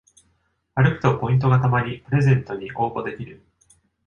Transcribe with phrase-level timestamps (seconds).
[0.73, 3.39] 歩くとポイントがたまりプレゼントに応募できる